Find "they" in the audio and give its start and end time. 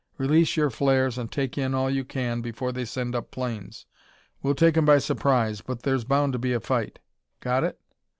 2.71-2.85